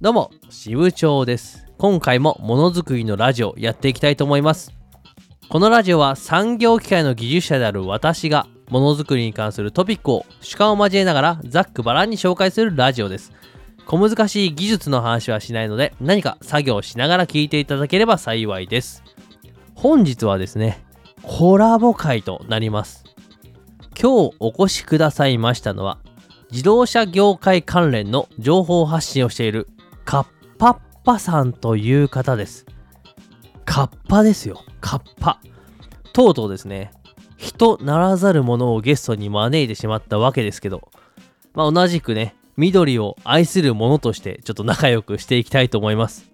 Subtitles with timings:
[0.00, 1.66] どうも、支部長です。
[1.76, 4.72] 今回もものづくりのラジオやっていきたいと思います。
[5.48, 13.32] このラジオは産業機械の技術者である私がものづくりに関するトピックを主観を交えながらざっくばらんに紹介するラジオです。
[13.86, 19.02] 小難しい技術の話はしないので何か作業しながら聞いていただければ幸いです。
[19.74, 20.80] 本日はですね、
[21.24, 23.02] コラボ会となります。
[24.00, 25.98] 今日お越しくださいましたのは
[26.52, 29.66] 自動車業界関連の情報発信をしている
[30.08, 30.26] カッ
[30.56, 32.64] パッパさんという方です。
[33.66, 34.64] カッパですよ。
[34.80, 35.38] カッパ。
[36.14, 36.92] とうとうですね、
[37.36, 40.88] 人ならざる者をゲストに招いてしまったわけですけど、
[41.52, 46.30] まあ、同じくね、緑を愛する者としてちょっと仲良くしていきたいと思います。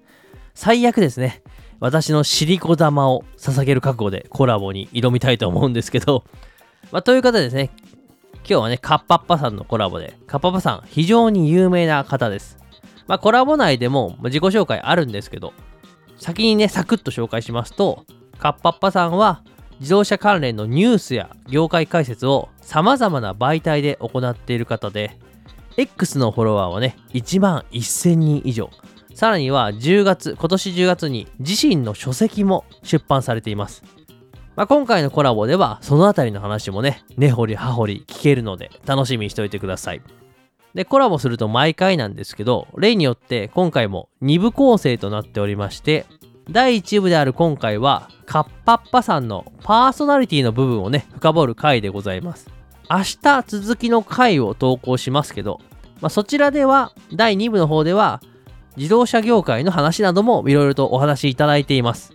[0.54, 1.42] 最悪ですね、
[1.80, 6.22] 私のシリコ玉を捧げる覚悟でコラボに挑みたいと思うんですけど、
[6.92, 7.72] まあ、という方ですね、
[8.36, 12.62] 今日はね、カッパッパさんのコラボで、カッパッパさん、非常に有名な方です。
[13.06, 15.52] まあ、コラボ内でも自己紹介あるんですけど、
[16.18, 18.04] 先にね、サクッと紹介しますと、
[18.38, 19.42] カッパッパさんは、
[19.80, 25.18] 自動車関連のニュースや業界解説を様々な媒体で行っている方で、
[25.76, 28.70] X のフォロワーはね、1万1000人以上。
[29.14, 33.82] さらには10月、今年10月に自身の書籍も出版されています。
[34.56, 40.02] まあ、今回のコラボではそのあたりの話もね、根掘り葉掘り聞けるので楽しみにしておいてください。
[40.74, 46.06] で、コラボすると毎回なんですけど、例によって今回も2部構成となっておりまして、
[46.50, 52.50] 第1部である今回は、カッパッパさんのパーソナリティの部分をね、深掘る回でございます。
[52.90, 55.60] 明日続きの回を投稿しますけど、
[56.00, 58.20] まあ、そちらでは、第2部の方では、
[58.76, 62.12] 自動車業界の話などもいろいろとお話しいただいています。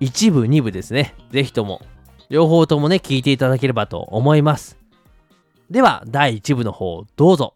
[0.00, 1.14] 1部、2部ですね。
[1.30, 1.82] ぜひとも、
[2.30, 4.76] 両方ともね、聞いていただければと思います。
[5.70, 7.54] では、第1部の方、どうぞ。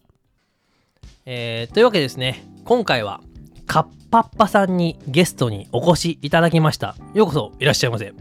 [1.24, 3.20] えー、というわけでですね、今回は、
[3.66, 6.96] カッパッパさんにゲストにお越しいただきました。
[7.14, 8.06] ようこそいらっしゃいませ。
[8.06, 8.14] よ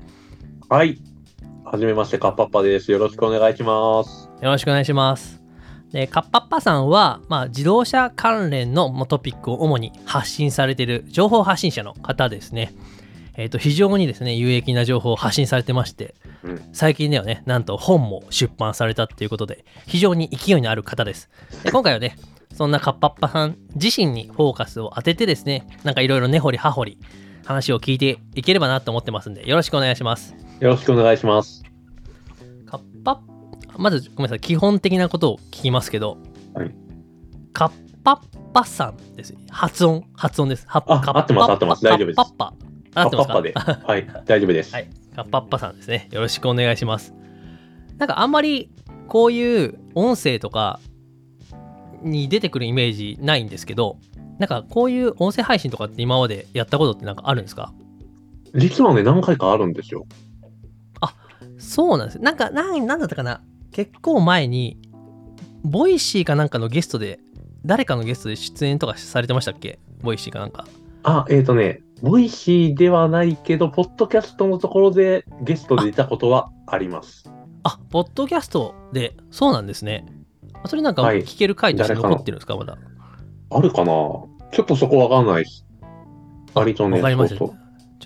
[0.69, 0.99] はい。
[1.65, 2.91] はじめまして、カッパッパです。
[2.91, 4.29] よろしくお願いします。
[4.41, 5.41] ろしくお願いします。
[5.91, 12.71] で、カッパッパさんは、まあ、自動車関連のまあトピックを主に発信されている情報発信者の方ですね。
[13.35, 16.13] えっ、と、非常にですね、有益な情報を発信されてまして、
[16.43, 16.61] うん。
[16.71, 21.29] 最近ではね、なんと本も出版されたっていうことで、非常に勢いのある方です。
[21.63, 22.15] で今回はね、
[22.53, 26.97] そんなカッパッパさん自身にフォーカスを当ててですね、なんかいろいろ根掘り葉掘り
[27.45, 30.35] 話を聞いていければなと思ってますんで、よろしくお願いします。
[30.59, 31.63] よろしくお願いします。
[32.65, 33.21] カッパ
[33.77, 36.17] まずごめんなさい、基本的なことを聞きますけど、
[36.53, 36.71] はい
[37.53, 37.71] カッ
[38.03, 39.35] パッパさんです。
[39.49, 40.65] 発音、発音です。
[40.67, 42.51] はあカッパッパ合ってます合ってます大丈夫ですカッパッ
[42.93, 43.01] パ。
[43.01, 43.33] 合ってますか？
[43.33, 43.87] カッパッパで。
[43.87, 44.07] はい。
[44.25, 44.73] 大丈夫です。
[44.73, 46.09] はい、カッパッパさんですね。
[46.11, 47.13] よろしくお願いします。
[47.97, 48.69] なんかあんまり
[49.07, 50.79] こういう音声とか
[52.01, 53.97] に出てくるイメージないんですけど、
[54.39, 57.73] なんかこういう音声配信とかって今までやったことってなんかあるんですか？
[58.55, 60.05] 実はね、何回かあるんですよ。
[61.57, 62.19] そうなんです。
[62.19, 63.43] なんか、なんなんだったかな？
[63.71, 64.79] 結構前に、
[65.63, 67.19] Voicy かなんかのゲストで、
[67.63, 69.77] 誰かのゲストで出演とかされてましたっけ？
[70.01, 70.65] Voicy かなんか。
[71.03, 77.29] あ、えっ、ー、とね、 Voicy ではないけど、ポッドキャストのところでゲストで出たことはあります。
[77.61, 80.03] あ、ポッドキャストで、そうなんですね。
[80.65, 82.77] それなんかはい聞ける回として残ってるんですか、まだ。
[83.49, 83.85] あるかな？
[83.85, 84.27] ちょ
[84.61, 85.65] っとそこわかんないです。
[86.53, 87.37] 割とね、わかりました。
[87.37, 87.53] ちょ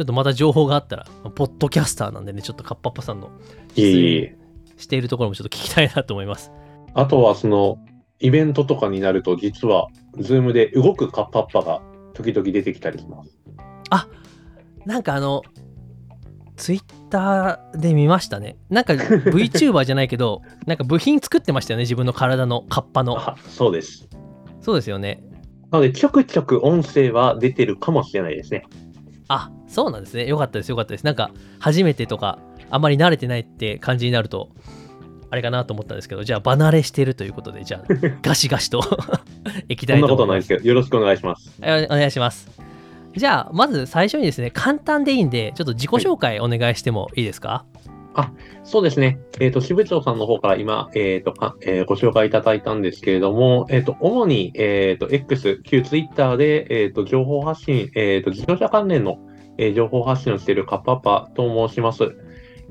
[0.03, 1.05] っとまた情報があったら、
[1.35, 3.29] ポッドキャスターなんでね、ちょっとカッパッパさんの。
[3.75, 6.51] しているところもちょっと聞きたいなと思います。
[6.93, 7.77] あとは、その、
[8.19, 9.87] イベントとかになると、実は、
[10.19, 11.81] ズームで動くカッパッパが
[12.13, 13.37] 時々出てきたりします。
[14.85, 15.41] なんかあの、
[16.55, 18.57] ツイッターで見ましたね。
[18.69, 23.17] なんか VTuber じゃないけど、 なんか部品作ってましたよね、自分の体のカッパの。
[23.17, 24.07] あ、そうです。
[24.61, 25.23] そうですよね。
[25.71, 28.63] なので、ちょくちょく音声は出てるかもしれないですね。
[29.27, 30.27] あ、そうなんですね。
[30.27, 31.05] よかったです、よかったです。
[31.05, 32.39] なんか、初めてとか、
[32.69, 34.49] あんまり慣れてないって感じになると、
[35.29, 38.81] あれかなと思ったんですけど、じゃあ、離れしてるということで、じゃあ、 ガシガシと
[39.67, 40.07] いきたそんな。
[40.07, 41.51] ことないですけど、よろしくお願いします。
[41.61, 42.49] はいお願いします。
[43.15, 47.65] じゃあ、まず最初にですね、簡単でいいんで、ちょっと自己紹介お願いしてもいいですか、
[48.15, 48.31] あ
[48.63, 49.19] そうですね。
[49.39, 59.19] えっ、と、支部長さんの方から今、えっ、と、かえーご紹介いただいたんですけれども、えっ、と、主に、えっ、と、X、旧 Twitter で、えっ、と、情報発信、えっ、と、自動車関連の、
[59.57, 62.17] え情報発信をしているカッパッパと申します。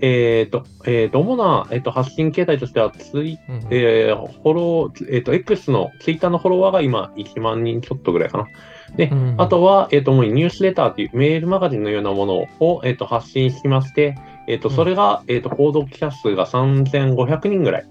[0.00, 8.46] えっ、と、えっ、と、主な、えっ、と、発信形態としては、ツイうんえーフォロー、えっ、と、X の Twitter のフォロワーが今、1万人ちょっとぐらいかな。
[8.96, 14.16] で、うんあとは、えっ、と、主にニュースレターというメールマガジンのようなものを、えっ、と、発信しまして、
[14.48, 17.86] えっ、と、うんそれが、えっ、と、購読者数が3500人ぐらい。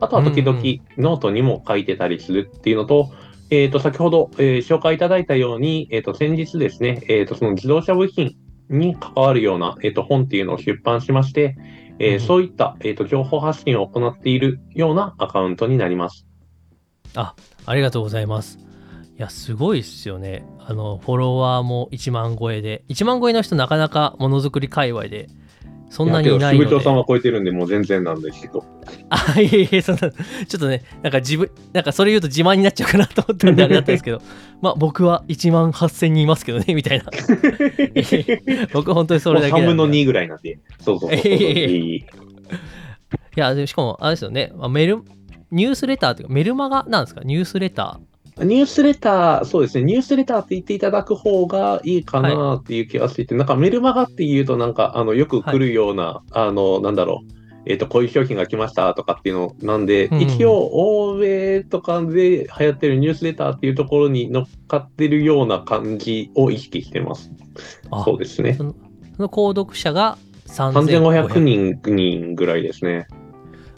[0.00, 3.10] あとは時々うんノートにも書いてたりするっていうのと、
[3.50, 8.34] えっ、と、先ほど、えー紹介いただいたように、えっ、と、先日ですね、えっ、と、その自動車部品
[8.72, 11.56] に関わるような、えっ、と、本っていうのを出版しまして、
[11.98, 16.26] えーうんそういった、えっ、と、情報発信を行っているようなアカウントになります。
[17.14, 17.34] あ
[17.66, 18.58] ありがとうございます。
[19.18, 20.44] いや、すごいっすよね。
[20.58, 25.28] あの、フォロワーも1万超えで、1万超えの人なかなかものづくり界隈で、
[25.92, 26.80] そんなにいないので。
[26.80, 28.64] さんは超えてるんで、もう全然なんですけど。
[29.10, 30.10] あ、いえいえ、そんな、ちょ
[30.56, 34.22] っとね、なんか自分、なんかそれ言うと自慢になっちゃうかなと思ったんであれだったんですけど、
[34.62, 37.04] まあ僕は1万8000人いますけどね、みたいな。
[38.72, 39.98] 僕は本当にそれだけもう3分のなんで。
[39.98, 40.58] い2ぐらいなんで。
[40.80, 41.30] そうそうそうそう。
[41.30, 42.04] い
[43.36, 45.02] や、でしかも、あれですよね、まあメル、
[45.50, 47.20] ニュースレターというか、メルマガなんですか？
[47.22, 48.00] ニュースレタ
[48.38, 57.32] ニュースレター、そうですね、ニュースレターって言っていただく方がいいかなっていう気がしていて、なんかメルマガっていうと、なんかあのよく来るような、あの、なんだろう、
[57.66, 67.30] えっ、と、こういう商品が来ましたとかっていうのなんで、うん一応、欧米とかで流行ってるニュースレターっていうところに乗っかってるような感じを意識してます。
[68.04, 68.54] そうですね。
[68.54, 68.74] その
[69.16, 73.06] その購読者が3500 3500人人ぐらいですね。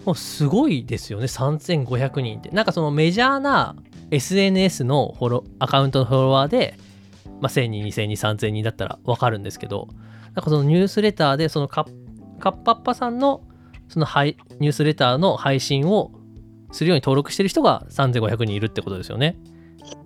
[0.05, 2.51] もうすごいですよね、3500人って。
[2.51, 3.75] なんかそのメジャーな
[4.15, 6.77] SNS のフォロアカウントのフォロワーで、
[7.41, 9.89] まあ、1000人、2000人、3000人だったらわかるんですけど、
[10.35, 12.05] なんかそのニュースレターで、そのカッ
[12.39, 13.43] カッパッパさんの
[13.89, 16.13] その配ニュースレターの配信を
[16.73, 19.37] するように登録してる人が3500人いるってことですよね。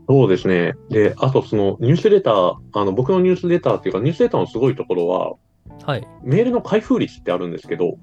[0.09, 0.75] そうですね。
[0.91, 5.35] で、あとそのニュースレター、あの僕のニュースレターっていうか、ニュースレターのすごいところは、
[5.85, 6.07] はい。
[6.23, 7.99] メールの開封率ってあるんですけど、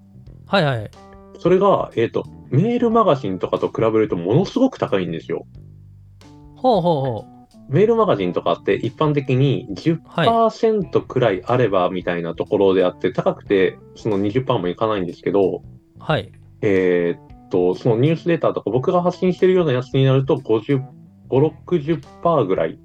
[0.47, 0.91] はいはい。
[1.39, 5.45] それが、えっ、と、メールマガジンとかと比べるとものすごく高いんですよ。
[6.65, 7.25] ほうほうほ
[7.69, 15.61] メールマガジンとかって一般的に10%くらいあればみたいなところであって、高くてその20%もいかないんですけど、う。
[15.99, 16.31] はい。
[16.61, 20.83] えーっと、そのニュースレターとか僕が発信してるようなやつになると50、
[21.29, 22.79] 5、60%ぐらい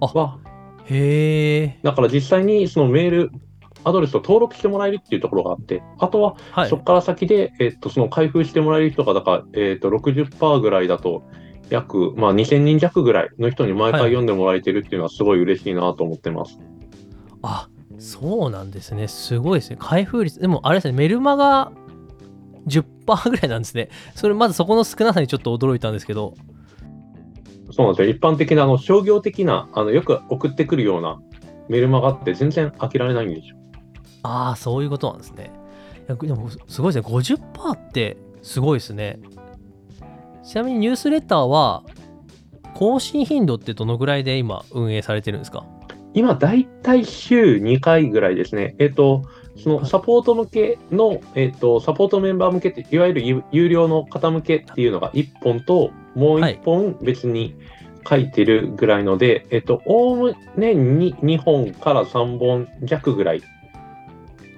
[0.00, 0.38] は、
[0.84, 1.78] へえ。
[1.82, 3.30] だから実際にそのメール
[3.84, 6.76] アドレスを登録してもらえるっていうところがあって、あとははいそ。
[6.76, 11.22] こから先で、えっと、その開封してもらえる人が、だから、えっと、60%ぐらいだと、
[11.70, 16.58] 約、まあ、2000人弱ぐらいの人に毎回はい読んでもらえてるっていうのはすごい嬉しいなと思ってます。
[17.42, 17.68] あ
[17.98, 19.08] そうなんですね。
[19.08, 19.76] すごいですね。
[19.78, 20.40] 開封率。
[20.40, 21.70] でも、あれですね、メルマガ
[22.66, 23.90] 10%ぐらいなんですね。
[24.14, 26.34] それ、まずそこの少なさにちょっと驚いたんですけど。
[27.70, 28.14] そうなんですよ。
[28.14, 31.20] 一般的な、あの、商業的な、あの、よく送ってくるような
[31.68, 33.56] メールマガって全然開けられないんですよ。
[34.22, 35.52] ああ、そういうことなんですね。
[36.08, 37.14] いやでも、すごいですね。
[37.14, 39.20] 50%ってすごいですね。
[40.50, 41.84] ちなみにニュースレターは、
[42.74, 45.64] 更新頻度ってどのぐらいで今運営されてるんですか？
[46.12, 48.74] 今、だいたい週2回ぐらいですね。
[48.80, 49.22] えっと、
[49.56, 57.54] そのサポート向けの、えっと、サポートメンバー向けって、いわゆる有有料の方向けっていうのが1本と、もう1本別に
[58.08, 63.42] 書いてるぐらいので、えっと、おおむねに2本から3本弱ぐらい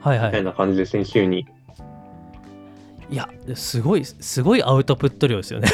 [0.01, 0.43] はいはいみたい。
[0.45, 1.47] な感じですね、週に。
[3.13, 5.69] いや、すごい、すごいアウトプット量ですよね。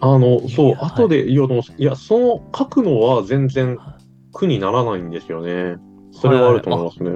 [0.00, 3.78] あの、そう、はい後で言おうと思いや、その書くのは全然
[4.32, 5.76] 苦にならないんですよね。
[6.12, 7.10] それはあると思いますね。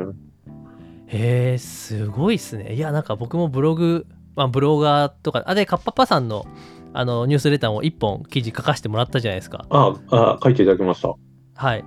[1.06, 2.74] へえ、すごいっすね。
[2.74, 6.46] いや、なんか僕もブログ、まあ、ブロガーとか、あ、で、カッパッパさんの
[6.92, 9.64] あのニュースレターも1本記事書かせてもらったじゃないですか。
[9.70, 11.14] ああ、書いていただきました。
[11.54, 11.84] はい。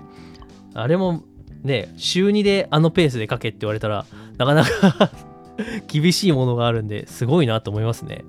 [0.73, 1.23] あれも
[1.61, 4.05] ね、週2であのペースで書けって言われたら、
[4.37, 5.11] なかなか
[5.87, 8.25] 厳しいものがあるんで、すごいなと思いますね。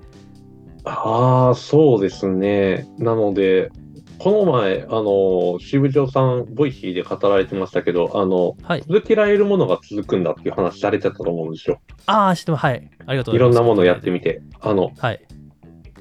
[0.83, 2.87] ああ、そうですね。
[2.97, 3.71] なので、
[4.17, 8.81] この前、あの、支部長さん、 Voicy で語られてましたけど、あの、はい。
[8.87, 11.79] 続けられるものが続くんだっていう話されてたと思うんですよ。
[12.05, 12.61] ああ、知ってます。
[12.61, 12.89] はい。
[13.05, 13.51] ありがとうございます。
[13.51, 14.41] いろんなものをやってみて。
[14.61, 15.21] あの、はい。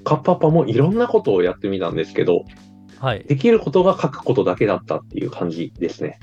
[0.05, 2.45] カッパパもいろんなことをやってみたんですけど、
[3.01, 3.25] はい。
[3.25, 6.21] できることが書くことだけだったっていう感じですね。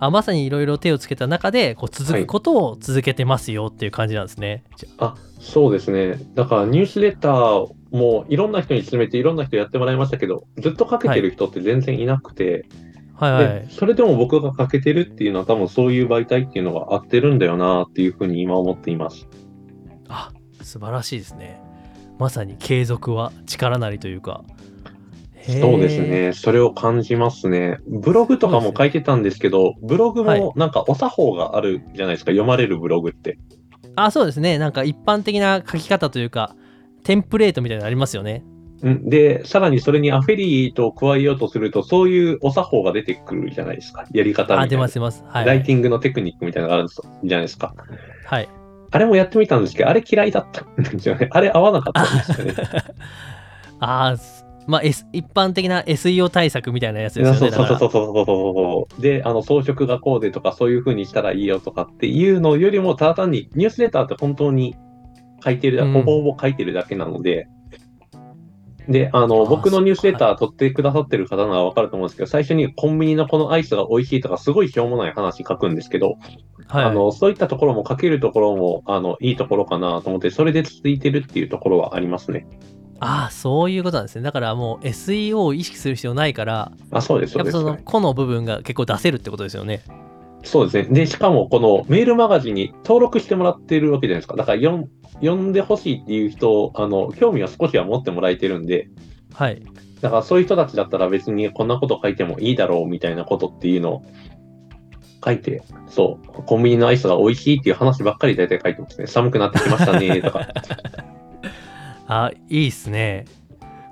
[0.00, 4.64] あまさにいろいろ手をつけた中で、こう続くことを続けてますよっていう感じなんですね。
[4.76, 6.18] じゃあ、そうですね。
[6.34, 12.66] だからニュースレターもいろんな人に勧めていろんな人やってもらいましたけど、ずっと書けてる人って全然いなくて、
[13.14, 13.44] はいはい。
[13.44, 19.28] でそれでも僕が書けてるっていうのは多分そういう媒体っていうのが合ってるんだよなっていうふうに今思っています。
[20.08, 20.32] あ
[20.62, 21.60] 素晴らしいですね。
[22.18, 24.44] まさに継続は力なりというか。
[25.46, 26.00] そうです。
[26.00, 26.32] ね。
[26.32, 27.78] それを感じますね。
[27.86, 32.30] ブログとかも書いてたんですけど、ブログはいもなんかお作法があるじゃないですか。
[32.30, 33.38] 読まれるブログって。
[33.96, 34.58] あ、そうですね。
[34.58, 36.54] なんか一般的な書き方というか、
[37.04, 38.42] テンプレートみたいなのありますよね。
[38.82, 44.04] うんで、さらにそれにアフェリートを加えようとすると、そういうお作法が出てくるじゃないですか。
[44.12, 44.66] やり方みたあ、いな。
[44.68, 45.24] 出ます出ます。
[45.28, 45.46] はい。
[45.46, 47.74] ライティングのテクニックみたいなのがあるんですじゃないですか。
[48.26, 48.48] はい。
[48.90, 51.28] あれもやってみたんですけど、あれ嫌いだったんですよね。
[51.30, 52.54] あれ合わなかったんですよね。
[53.80, 54.33] あーす
[54.66, 57.38] まあ、S、一般的な SEO 対策みたいなやつですよね。
[57.38, 59.02] そうそうそうそうそうそう。
[59.02, 64.74] で、あの、装飾がこうでとか、そういう風にしたらいいよとかっていうのよりも、ただ単にニュースレターって本当に
[65.44, 67.48] 書いてるだ、うんほぼほぼ書いてるだけなので、
[68.88, 76.16] で、あの、僕のニュースレター取ってくださってる方ならわかると思うんですけど、最初にコンビニのこのアイスが美味しいとか、すごいしょうもない話書くんですけど、
[76.68, 82.46] らはい、あの、そういったところも書けるところも、あの、いいところかなと思って、それで続いてるっていうところはありますね。
[83.04, 84.22] ああ、そういうことなんですね。
[84.22, 87.52] だからもう SEO を意識する必要ないから、あ、そうです、そやっぱ。
[87.52, 89.82] その個の部分が結構出せるってことですよね。
[90.42, 90.94] そうですね。
[90.94, 94.36] で、しかも、このメールマガジンに登録してもらってるわけじゃないですか。
[94.36, 94.58] だから
[95.20, 98.88] 読ん、でほしいっていう人を、あの、興味は少しは持ってもらえてるんで、
[99.32, 99.62] はい。
[100.00, 104.02] だからそういう人たちだったら別にこんなこと書いてもいいだろうみたいなことっていうのを
[105.24, 109.06] 書いて、そう、コンビニのアイスが美味しいっていう話ばっかり大体書いてますね。
[109.06, 110.48] 寒くなってきましたね、とか。
[112.06, 113.24] あ、いいっすね。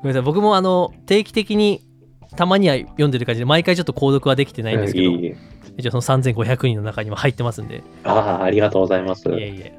[0.03, 0.23] ごめんなさい。
[0.23, 1.81] 僕もあの、定期的に
[2.37, 5.11] たまには読んでる感じで、毎回ちょっと購読はできてないんですけど、
[5.77, 9.29] 一応その3500人の中にも入ってますんで、ああ、ありがとうございます。
[9.29, 9.79] いえいえ。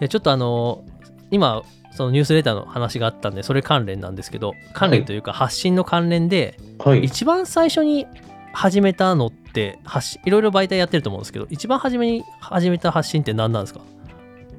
[0.00, 0.84] でちょっとあの、
[1.30, 7.02] 今、そのニュースレターの話があったんで、それ関連なんですけど、関連というか発信の関連で、はい。
[7.04, 8.06] 一番最初に
[8.52, 9.78] 始めたのって
[10.24, 13.80] いろいろ媒体やってると思うんですけど、一番初めに始めた発信って何なんですか？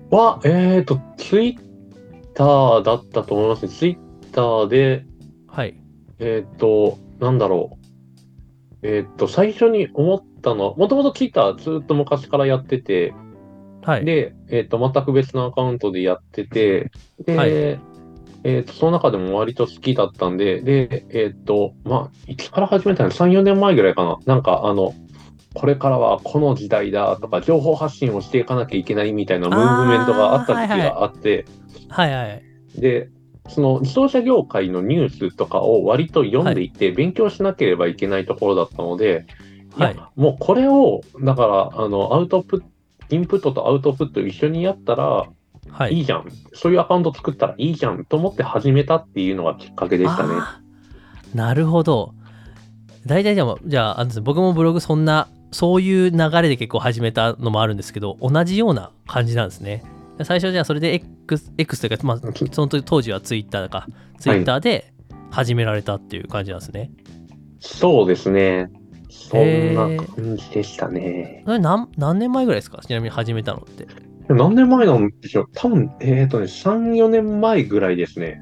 [0.10, 1.67] は、えっ、と、ツイッ
[2.38, 3.70] ターだったと思いますね。
[3.70, 5.06] ツイッターで、
[5.48, 5.82] はい。
[6.20, 7.80] えっ、と、なんだろ
[8.84, 8.88] う。
[8.88, 13.16] えっ、と、最初に思ったのは、もともとツイッターずっと昔からやってて、
[13.82, 14.06] はい。
[14.06, 16.92] で、えっ、と、全く別のアカウントでやってて、
[17.26, 17.52] で、はい
[18.44, 24.20] えっ、と、その中でも割と好きだったんで、で、えっ、と、まあ、いつから始めたの ?3、4年前ぐらいかな。
[24.28, 24.94] なんか、あの、
[25.58, 31.46] これからはこの時代だとか、情報発信をしていかなきゃいけないみたいなムーブメントがあった時期があって、
[31.90, 32.44] はいはい。
[32.80, 33.10] で、
[33.50, 39.26] その自動車業界のニュースとかを割と読んでいて、勉強しなければいけないところだったので、
[39.76, 39.96] はい。
[40.16, 42.68] もうこれを、だから、あの、アウトプット、
[43.10, 45.28] インプットとアウトプット一緒にやったら
[45.72, 46.00] はいい。
[46.02, 46.28] いじゃん。
[46.54, 50.36] そういうアカウント作ったらいいじゃんと思って始めたっていうのがきっかけでしたね。
[51.34, 52.14] なるほど。
[53.08, 59.84] 大体でも、じゃあ、僕もブログそんな、そういう流れで結構始めたのもあるんですけど、同じような感じなんですね。
[60.24, 62.18] 最初じゃあそれで X, X というか、まあ、
[62.52, 63.88] その時当時は Twitter か、
[64.20, 64.94] Twitter で
[65.30, 66.92] 始められたっていう感じなんですね。
[67.60, 68.70] そうですね。
[69.10, 71.44] そんへなー感じでしたね。
[71.46, 72.80] それ何何年前ぐらいですか？
[72.82, 73.88] ちなみに始めたのって。
[74.30, 75.46] 何年前なんでしょう？
[75.54, 78.42] 多分、えっ、とね、3、4年前ぐらいですね。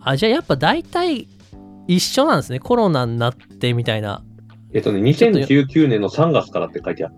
[0.00, 1.26] あ、じゃあやっぱ大体
[1.88, 2.60] 一緒なんですね。
[2.60, 4.22] コロナになってみたいな。
[4.72, 7.10] えっ、とね、2019年の3月からって書いてあ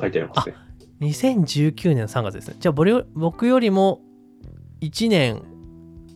[0.00, 0.54] 書いてありますね。
[1.00, 2.56] 2019年の3月ですね。
[2.60, 4.00] じゃあ僕よりも
[4.80, 5.42] 1年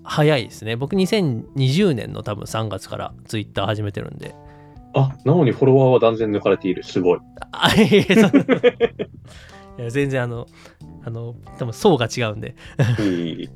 [0.05, 0.77] 早いですね。
[0.77, 4.35] 僕2020年の多分3月から Twitter 始めてるんで。
[4.95, 6.83] あ、なのにフォロワーは断然抜かれている。
[6.85, 7.19] すごい。
[7.53, 8.07] あ、いえい
[9.83, 10.47] や全然あの、
[11.05, 12.55] あの、多分層が違うんで。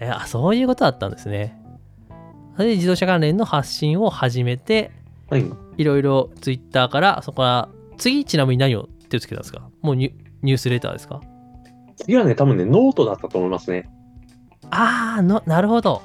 [0.00, 1.60] えあ、そういうことだったんですね。
[2.56, 4.90] それで自動車関連の発信を始めて、
[5.28, 5.44] はい。
[5.76, 9.68] いろいろ Twitter から、そこから、次ちなみに何を手をつけたんですか？
[9.80, 10.12] もうニュ
[10.42, 11.20] ニュースレターですか？
[11.96, 13.88] 次はね、多分ね、ノートだったと思いますね。
[14.70, 16.02] あーの、なるほど。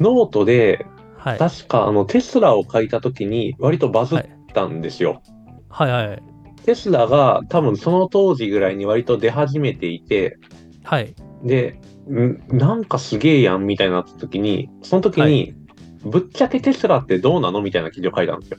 [0.00, 0.86] ノートで、
[1.18, 1.38] はい。
[1.38, 4.22] 確かあのテスラを書いた時に割とバズっ
[4.52, 5.22] たんですよ。
[5.68, 6.22] はいはい。
[6.64, 10.38] テスラが多分その当時ぐらいに割と出始めていて、
[10.82, 11.14] はい。
[11.42, 11.78] で、
[12.10, 15.54] んなんかすげえやんみたいになった時に、その時に、
[16.04, 18.58] ぶっちゃけテスラってどうなのみたいな記事を書いたんですよ。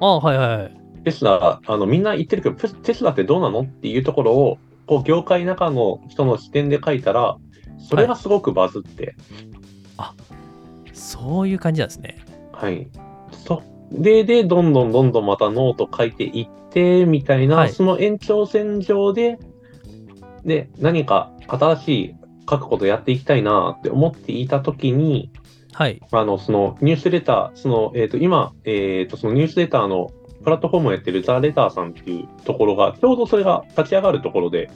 [0.00, 0.80] あはいはいはい。
[1.04, 7.36] テスラ、あのみんな言ってるけど、テテスラってどうなのっていうところを、こう業界中の人の視点で書いたら、
[7.78, 9.14] それがすごくバズって、
[10.92, 12.18] そういう感じなんですね。
[12.52, 12.86] はい。
[13.32, 13.62] そ
[13.92, 19.38] れで、どんどんどんどんまたノート書いていって、みたいな、はいその延長線上で、
[20.44, 22.14] で、何か新しい
[22.48, 25.30] 書くことやっていきたいなって思っていたときに、
[25.72, 26.00] はい。
[26.10, 30.10] あの、そのニュースレター、その、えっ、と、今、えっ、と、そのニュースレターの
[30.42, 34.70] プラットフォームをやってる theLetter さんっていうところが、ちょうどそれが立ち上がるところで、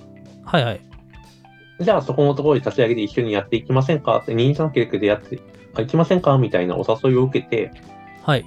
[0.45, 0.81] はいはい。
[1.81, 4.19] じゃあそこのところで立ち上げて一緒にやっていきませんか？
[4.19, 5.41] って、二人三脚でやって
[5.75, 6.39] あいきませんか？
[6.39, 7.73] みたいなお誘いを受けて、
[8.23, 8.45] はい。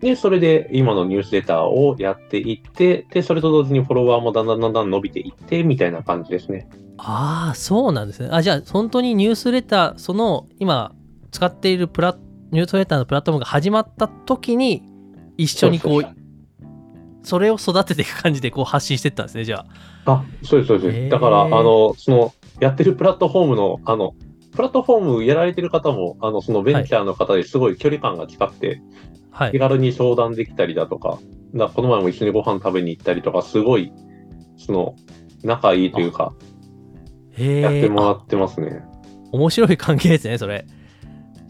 [0.00, 6.68] で、それで今のニュースレターをやっていって、で、それと同時にフォロワーもだんだんだんだん伸びていって、みたいな感じですね。
[6.96, 8.28] ああ、そうなんですね。
[8.32, 10.92] あ、じゃあ、本当にニュースレター、その、今、
[11.30, 12.16] 使っているプラ
[12.52, 14.82] ニュースレターのプラットフォームが始まった時に、
[15.36, 16.06] 一緒にこう、
[17.22, 19.64] それを育てていく感じでこう発信していったんですね、じゃ
[20.04, 20.12] あ。
[20.12, 20.96] あ、そうです、そうです。
[20.96, 24.12] へーだから、あの、その、やってるプラットフォームの、あの、
[24.52, 28.82] ププラットフォームやられてる方も、あの、そのベンチャーの方ですごい距離感が近くて、
[29.30, 29.58] はい気。
[29.58, 31.18] 軽に相談できたりだとか、
[31.54, 33.92] だこの前も一緒にご飯食べに行ったりとか、すごい、
[34.56, 34.96] その、
[35.42, 36.34] 仲いいというか、
[37.32, 38.82] へえやってもらってますね。
[39.32, 40.66] 面白い関係ですね、それ。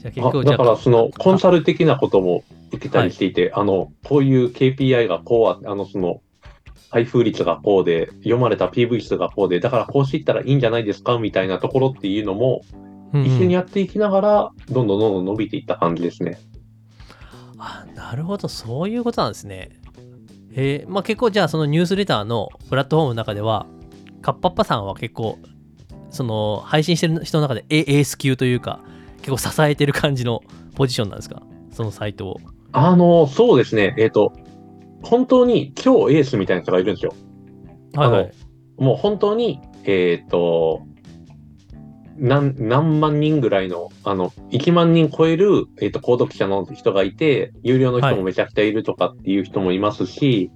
[0.01, 2.43] じゃあ結だから、その、コンサル的なことも
[2.73, 6.23] 受けたりしていて、あの、こういう KPI がこうあ、あの、その、
[6.91, 16.39] 配布率がこうで、読まれた PV 数がこうで、だからこうしていったらいいんじゃないですかみたいなところっていうのも、うんうん一緒にやっていきながら、どんどんどんどん伸びていった感じですね。
[17.59, 19.71] あなるほど、そういうことなんですね。
[20.53, 23.67] えーまあ、結構じゃあそのニュースレターのプラットフォームの中では、
[24.23, 25.39] カッパッパさんは結構、
[26.11, 28.81] その配信してる人の中でエエース級というか、
[29.23, 30.43] 結構支えてる感じの
[30.75, 31.43] ポジションなんですか？
[31.73, 32.41] そのサイトを。
[32.73, 34.33] あの、そうですね、えっ、と、
[35.03, 37.15] 本当に超エースみたいな人がいるんですよ。
[37.95, 38.33] はいはい。
[38.79, 40.83] もう本当に、えっ、と、
[42.17, 50.51] 何、何万人ぐらいの、あの、1万人超える、えっ、と、購読者の人がいて、有料の人もめちゃくちゃいるとかっていう人もいますし、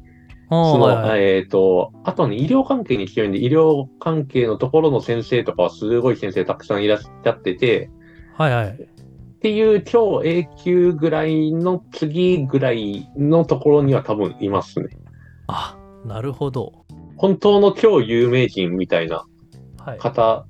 [0.50, 7.90] その、はえっ、と、あとはね、医療関係に強いんで、医療関係のところの先生とかはすごい先生たくさんいらっしゃってて、
[8.37, 8.69] はいはい。
[8.71, 8.76] っ
[9.41, 14.88] ていう超 A 級ぐらいの次ぐらいのところには多分いますね。
[15.47, 16.85] あ、なるほど。
[17.17, 19.25] 本当の超有名人みたいな
[19.79, 19.99] はい。
[19.99, 20.47] 方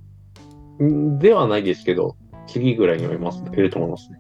[1.19, 4.19] ではないですけど、次ぐらいにはいます、いると思いますね。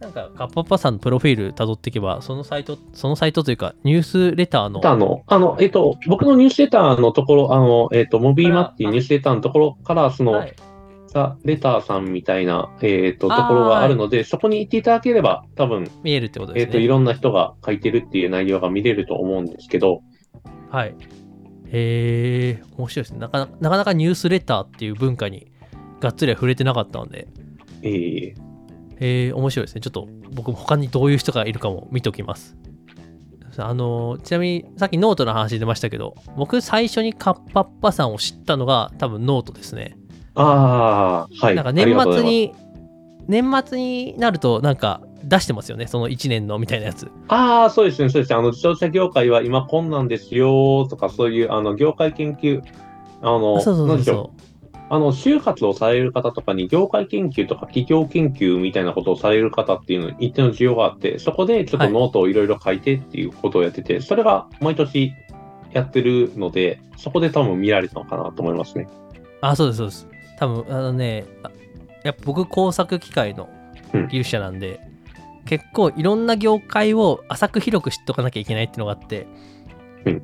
[0.00, 10.54] なんか、カッパッパさんのプロフィール辿っていけば、そのサイト、そのサイトというか、ニュースレターのあの、あの、えっと、僕のニュースレターのところ、あの、えっと、モビーマっていうニュースレターのところから、その、はい、
[11.14, 16.86] theLetter さんみたいな、えっと、ところがあるので、そこに行っていただければ、多分、見えるってことえっと、いですね。
[16.88, 20.02] ろんな人が書いてるっていう内容が見れると思うんですけど、
[20.70, 20.96] はい。
[21.68, 23.52] へえ、面白いですねなかなか。
[23.60, 25.52] なかなかニュースレターっていう文化に
[26.00, 27.28] がっつりは触れてなかったので、
[27.82, 28.34] えー、
[28.98, 29.80] えー、面白いですね。
[29.80, 32.56] ちょっと僕も他にどういう人がいるかも見ときます。
[33.56, 39.96] あのちなみにさっきノートの話出ましたけど、僕最初にカッパッパさんを知ったのが多分ノートですね。
[40.34, 41.54] ああ、はい。
[41.54, 42.22] なんか年末。
[42.24, 42.54] に、
[43.26, 45.86] 年末になるとなんか出してますよね。
[45.86, 47.10] その1年のみたいなやつ。
[47.28, 48.36] ああ、そうですね、そうですね。
[48.36, 52.62] あの、自動車業界は今こんなんですよとか、そういう、あの、業界研究、
[53.22, 54.44] あの、そうそうなんでしょうそうそ
[54.90, 65.14] あの、就活をされる方とかに、業界研究とか企業研究みたいなことをされる方っていうのに一定の需要があって、そこでちょっとノートをいろいろ書いてっていうことをやってて、それが毎年
[65.72, 68.86] やってるので、そこで多分見られたのかなと思いますね。
[68.86, 68.88] う。
[69.40, 70.13] あ、そうです、そうです。
[70.38, 71.50] 多分、あのね、あ
[72.02, 73.48] やっぱ僕工作機械の
[73.92, 74.80] うん技術者なんで、
[75.46, 79.26] 結構いろんな業界を浅く広く知っとかなきゃいけないっていうのがあって、
[80.04, 80.22] うん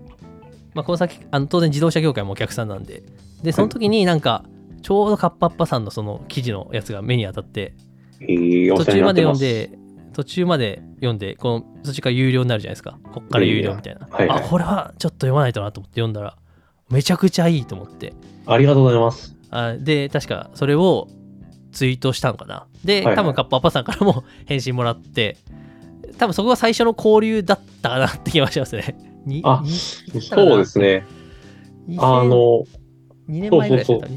[0.75, 3.03] まあ、工作機あの当然自動車業界もお客さんなんで、
[3.42, 4.44] で、その時になんか、
[4.83, 7.75] ちょうどカッパッパさんのその記事のやつが目に当たって、
[8.18, 9.23] 途中まで。
[9.23, 9.70] 読んで、
[10.12, 12.99] 途中まで読んで、この途中から有料になるじゃないですか。
[13.12, 14.07] こっから有料みたいな。
[14.11, 16.37] はいはいあ、これはちょっと読まないとなと思って読んだら、
[16.90, 18.12] めちゃくちゃいいと思って。
[18.46, 19.39] ありがとうございます。
[19.51, 21.09] あで、確かそれを
[21.73, 22.67] ツイートしたのかな。
[22.85, 25.37] で、はいはい多分カッパッパさんからも 返信もらって、
[26.19, 28.97] 多分そこが最初の交流だったかなって気がしますね。
[29.27, 31.05] にあにそうですね。
[31.99, 32.65] あ、の、
[33.29, 34.11] 2年前ぐらいですそうそう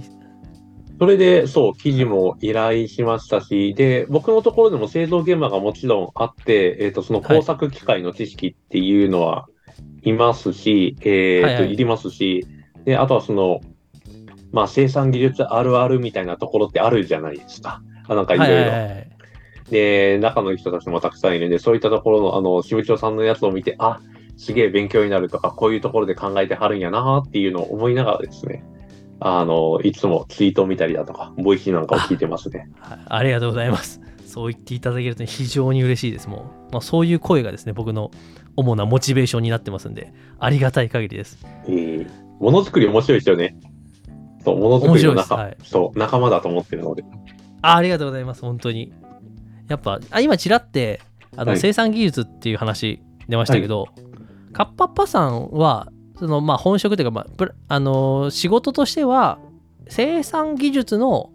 [0.99, 9.47] それで、そう、記事も依頼しましたし、で、僕のところでも製造現場がもちろんあって、えっ、と、その工作機械の知識っていうのは
[10.03, 12.45] いますし、えっ、と、はいはいいりますし、
[12.85, 13.59] で、あとはその、
[14.53, 17.81] まあ、生産技術あるあるみたいなところってあるじゃないですか。
[18.07, 18.53] あなんかいろいろ。
[18.53, 19.13] はいはいはいはい
[19.69, 24.01] で、中の人たちもたくさんいるんで、そういったところの、あの、支部長さんのやつを見て、あ、
[24.37, 28.63] すげえ勉強になるとか、こういうところで考えてはるんやなっていうのを思いながらですね、
[29.19, 32.69] あの、いつもツイートを見たりだとか、 Voicy なんかを聞いてますね。
[32.79, 34.01] はいありがとうございます。
[34.25, 36.27] そう言っていただけると非常に嬉しいです。
[36.27, 38.11] もう、まあ、そういう声がですね、僕の
[38.55, 41.45] 主なモチベーションになってますんで、ありがたい限りです。
[41.67, 42.07] えー、
[42.39, 43.55] ものづくり面白いですよね。
[44.43, 47.03] そう、ものづくりの仲、はいそう、仲間だと思ってるので。
[47.61, 48.93] あありがとうございます、本当に。
[49.69, 50.99] やっぱ、あ今、ちらって
[51.35, 53.87] あの、はい生産技術っていう話出ましたけど、
[54.51, 55.87] カッパッパさんは、
[56.19, 59.39] そのまあ、本職というか、まああのー仕事としては、
[59.87, 61.31] 生産技術の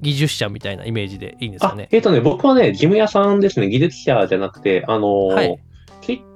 [0.00, 1.88] 技術者みたいなイメージでいいんですかあね、。
[1.92, 5.58] えっ、とね、僕はね、事務屋さんですね、技術者じゃなくて、あのーはい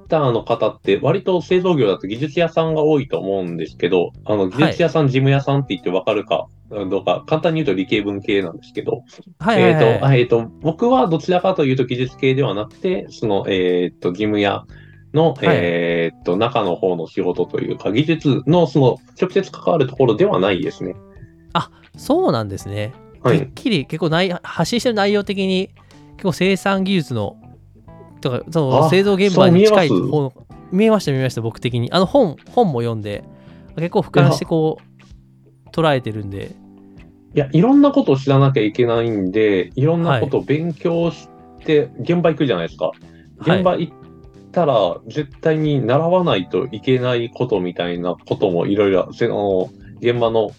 [0.07, 9.03] ターの方って割と製造業だと技術屋さんが多いと思うんですけど、あの、技術屋さん、事務屋さんって言ってわかるかどうか、簡単に言うと理系文系なんですけど、
[9.39, 14.65] はいはいはい、えっ、と、あえっ、と、僕はどちらかというと技術系ではなくて、その、えっ、と、事務屋
[15.13, 20.95] の、えっ、と、中の方の仕事というか、技術のその、直接関わるところではないですね。
[21.97, 22.93] そうなんですね。
[23.13, 23.51] てっはい。
[23.53, 25.71] きり結構内発信してる内容的に
[26.17, 27.37] 結構生産技術の
[28.21, 30.33] とかそのあ製造現場に近い方
[30.71, 31.91] 見えました見えました僕的に。
[31.91, 33.23] あの本本も読んで
[33.75, 36.55] 結構俯瞰してこう捉えてるんで。
[37.35, 41.29] いや、いろんなことを知らなきゃいけないんで、いろんなことを勉強し
[41.63, 42.85] て、現場行くじゃないですか。
[42.85, 42.93] は
[43.55, 43.57] い。
[43.57, 43.93] 現場行っ
[44.51, 50.51] たら、絶対に習わないといけないことみたいなこともいろいろ、現場の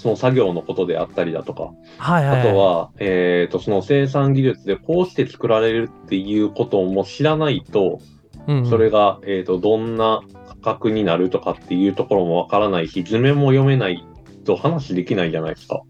[0.00, 8.00] その作業のことであったりだとか、はいはい、あとは、えっ、と、その生産技術でこうして作られるっていうことも知らないと、
[8.46, 8.70] うんうん。
[8.70, 10.22] それが、えっ、と、どんな
[10.62, 14.02] 価格になるとかっていうところもわからないし、図面も読めない
[14.46, 15.82] と話できないじゃないですか。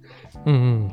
[0.44, 0.92] うんうん。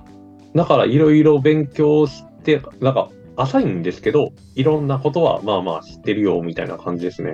[0.53, 7.33] だからいろいろ勉強して、なんか浅いんですけど、いろんなことはまあまあ知ってるよみたいな感じですね。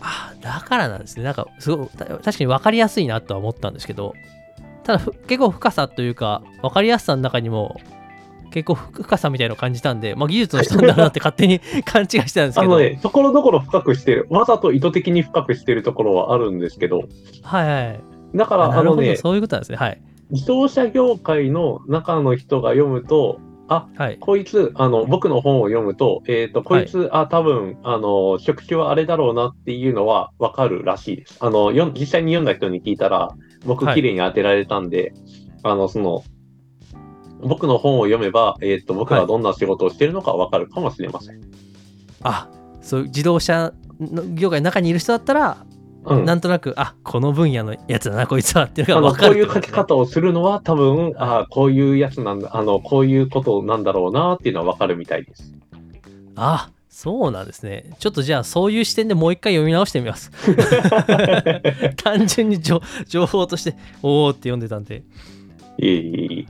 [0.00, 1.22] あだからなんですね。
[1.22, 4.14] なんかすごいた確かに分かりやすいなとは思ったんですけど
[4.84, 7.80] ただふ結構深さというか分かりやすさの中にも
[8.54, 12.72] 結構ふ深さみたいなのを感じたんで、まあ、技術の人なんだなって勝手に勘違いしてたんですけど。
[12.72, 17.02] あのね、ところどころ深くしてる、わざと意図的に深くしてるところはあるんですけど、
[17.42, 18.00] はいはい。
[18.36, 19.76] だからあのね、そういうことなんですね。
[19.76, 20.00] はい。
[20.30, 24.18] 自動車業界の中の人が読むと、あ、はい。
[24.18, 31.38] こいつ、あの、僕の本を読むと、えっ、と、こいつ、あ、多分、あの、職種はあれだろうなっていうのはわかるらしいです。
[31.40, 35.14] あの、よん実際に読んだ人に聞いたら、僕、はい綺麗に当てられたんで、
[35.62, 36.24] あの、その、
[37.40, 41.40] 僕の本を読めば、えっ、と、僕がどんな仕事をしてるのかわかるかもしれません。
[42.22, 42.48] あ
[42.80, 45.64] そう自動車の業界の中にいる人だったら、
[46.04, 46.24] うん。
[46.24, 55.52] なんとなくあこの分野のやつだなこいつはっていうのが分かるこういう書き方をするのは多分、あこういうやつなんだ、あの、こういうことなんだろうなっていうのはわかるみたいです。
[56.36, 57.90] あそうなんですね。
[57.98, 60.30] ちょっとじゃあそういう視点でもう一回読み直してみます。
[62.04, 65.02] 単純に情情報としておおって読んでたんで。
[65.78, 66.46] いえい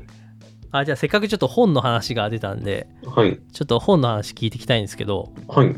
[0.71, 3.07] あじゃあせっかくちょっと本の話が出たんでえ。
[3.07, 3.41] はい。
[3.55, 5.75] ちょっと本の話聞いていきたいんですけどはい。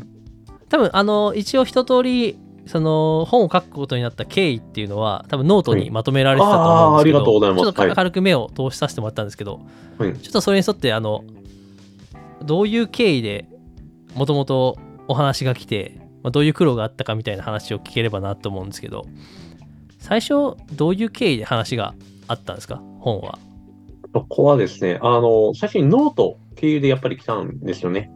[0.67, 7.63] 多分あの一応一通りその本を書くことになった経緯っていうのは多分ノートにまとめられてたと思うんですけど、あーありがとうございます。
[7.63, 7.91] ちょっとはい。
[7.95, 9.61] 軽く目を通しさせてもらったんですけど、
[9.97, 10.13] はい。
[10.17, 11.23] ちょっとそれに沿ってあの
[12.43, 13.45] どういう経緯で
[14.17, 14.77] もともと
[15.07, 19.05] お話が来て、まあ、どういう苦労があったかみたいな話を聞ければなと思うんですけど
[19.99, 21.93] 最初どういう経緯で話が
[22.27, 22.81] あったんですか？
[22.99, 23.39] 本は。
[24.13, 28.11] ここはですね、あの、最初にノート経由でやっぱり来たんですよね。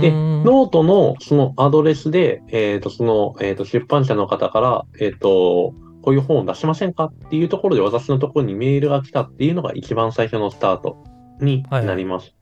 [0.00, 11.04] で、ノートのそのアドレスで、えっ、と、その、えっ、と、出版社の方から、えっ、と、こういう本を出しませんかっていうところで私のところにメールが来たっていうのが一番最初のスタート
[11.40, 12.34] になります。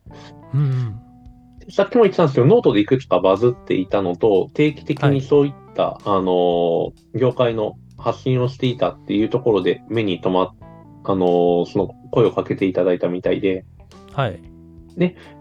[0.55, 1.08] うんうん
[1.71, 5.15] さっきも言ってたんですけど、ノートでいくつかバズっていたのと、定期的はい。
[5.15, 10.55] にそういった、あの、業界の発信をしていたっていうところで目に留まっ、
[11.05, 13.65] あの、その声をかけていただいたみたいで、
[14.13, 14.41] はい。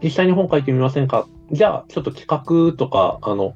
[0.04, 1.28] 実際に本書いてみませんか？
[1.52, 3.56] じゃあ、ちょっと企画とか、あの、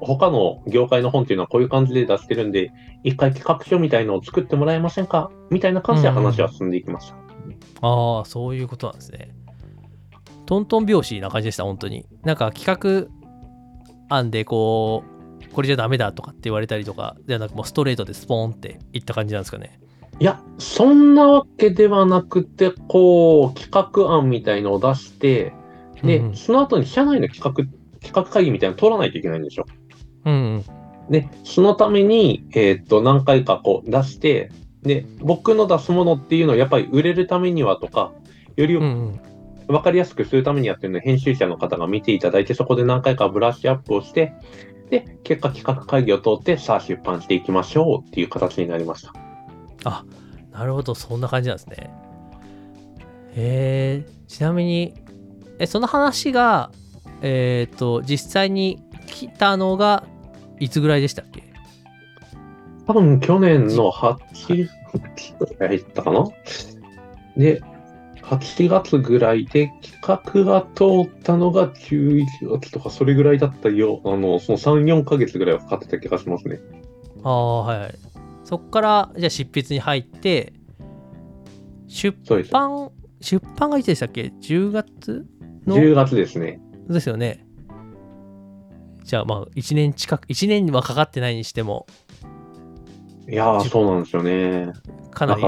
[0.00, 2.70] 他の業界の本っていうのはこういう感じで出してるんで、
[3.02, 5.30] 一回企画書みたいのを作ってもらえませんか？
[5.50, 7.16] みたいな感じで話は進んでいきました。
[7.82, 9.34] ああそういうことなんですね
[10.50, 11.62] トントン拍子な感じでした。
[11.62, 12.04] 本当に。
[12.24, 13.08] なんか企画
[14.08, 19.78] 案でこうこれじゃダメだとかって言われたりとかではなくもうストレートでスポーンっていった感じなんですかね。
[20.18, 25.54] いや、そんなわけではなくて、こう、企画案みたいのを出して、
[26.02, 26.34] で、うんうん。
[26.34, 27.64] その後に社内の企画、
[28.02, 29.66] 企画会議みたいなの通らないといけないんですよ。
[30.26, 30.64] うんうん。
[31.10, 34.50] でで、そのために、えーっと、何回かこう出して、
[34.82, 38.12] で、僕の出すものっていうのをやっぱり売れるためにはとか、
[38.56, 38.76] より
[39.70, 44.32] 分かりやすくするためにやってるので、編集者の方が見ていただいて、そこで何回かブラッシュアップをして、
[44.90, 49.12] で、結果企画会議を通って、さあ出版していきましょうっていう形になりました。
[49.84, 50.04] あ
[50.52, 50.94] なるほど。
[50.94, 51.90] そんな感じなんですね。
[53.36, 54.94] えー、ちなみに
[55.60, 56.72] えその話が
[57.22, 60.04] えっ、と実際に来たのが
[60.58, 61.44] いつぐらいでしたっけ？
[62.86, 64.16] 多分去年の8
[65.36, 66.26] 月ぐらいだったかな。
[67.36, 67.62] で、
[68.30, 74.00] 8月ぐらいで企画が通ったのが11月とかそれぐらいだったよ。
[74.04, 76.60] あの、その3、4ヶ月ぐらいはかかってた気がしますね。
[77.22, 77.94] ああはいはい
[78.44, 80.54] そっからじゃあ執筆に入って
[81.86, 82.16] 出。
[82.50, 82.90] 版
[83.20, 85.26] 出版がいつでしたっけ？10月
[85.66, 86.60] の？10月ですね。
[86.88, 87.46] ですよね
[89.04, 91.86] じゃあまあ1年近く1年はかかってないにしても
[93.28, 94.72] いやー、そうなんですよね。
[95.12, 95.42] かなり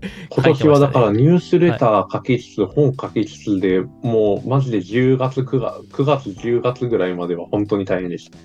[0.30, 8.38] 今年はだからニュースレター書きつつ、本書きつつで、もうマジで10月9月、9月10月ぐらいまでは本当に大変でした。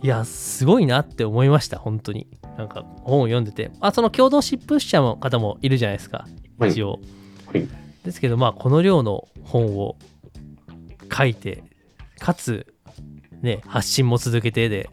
[0.00, 2.28] いやすごいなって思いました本当に。
[2.56, 3.72] なんか本を読んでて。
[3.80, 6.26] あその共同執筆者の方もいるじゃないですか。
[6.58, 6.70] はい。
[6.70, 7.00] 一応、
[7.52, 7.66] はい。
[8.04, 9.96] ですけどまあこの量の本を
[11.12, 11.64] 書いて
[12.20, 12.66] かつ
[13.42, 14.88] ね発信も続けてで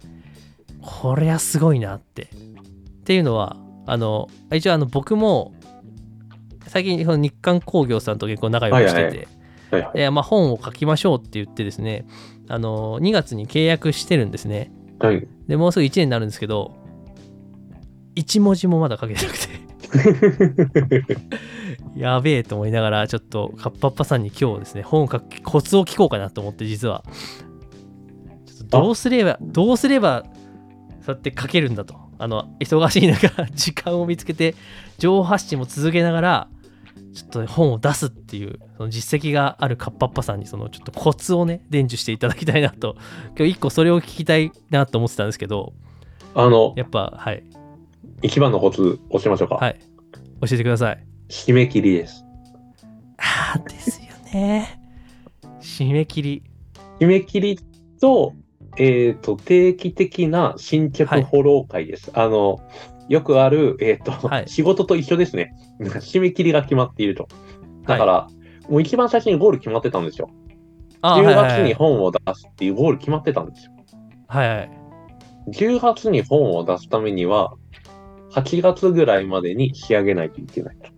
[0.82, 2.24] こりゃすごいなって。
[2.24, 5.54] っていうのはあの一応あの僕も
[6.68, 9.28] 最近その日韓工業さんと結構仲良くしてて、
[9.72, 10.12] はいはい。
[10.12, 12.06] まあ、本を書きましょうって言ってですね。
[12.48, 14.72] あの2月に契約してるんですね。
[15.00, 15.28] はい。
[15.48, 16.76] でもうすぐ1年になるんですけど
[18.16, 19.66] 1文字もまだ書けてなくて。
[21.96, 27.04] やべえと思いながらちょっとカッパッパさんに今日ですね本を書くコツを聞こうかなと思って実は。
[28.68, 30.26] どうすればどうすれば
[31.02, 34.56] そうやって書けるんだとあの忙しい中時間を見つけて
[34.98, 36.48] 情報発信も続けながら
[37.16, 42.98] ちょっと本を出すっていうその実績があるカッパッパさんにそのちょっとコツをね伝授していただきたいなと。
[43.38, 45.74] 今日一個それを聞きたいなと思ってたんですけど。
[46.34, 47.44] あの、やっぱはい。
[48.22, 49.56] 一番のコツ押しましょうか。
[49.56, 49.80] はい。
[50.42, 51.06] 教えてください。
[51.30, 52.26] 締め切りです。
[53.18, 54.82] ああですよね。
[55.62, 56.44] 締め切り。
[57.00, 57.60] 締め切り
[58.02, 58.34] と、
[58.78, 62.12] えっ、と、定期的な進捗フォロー会です。
[62.14, 62.60] あの、
[63.08, 65.54] よくある、えっ、と、はい仕事と一緒ですね。
[65.80, 67.28] 締め切りが決まっていると。
[67.86, 68.28] だから、
[68.70, 70.30] もう一番最初にゴール決まってたんですよ。
[71.02, 73.72] 10あはいはい月に本を出すっていうゴール決まってたんですよ。
[74.28, 74.72] はいはい
[75.50, 77.54] 10月に本を出すためには、
[78.32, 80.95] 8月ぐらいまでに仕上げないといけないと。